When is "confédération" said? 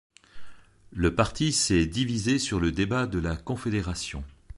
3.37-4.23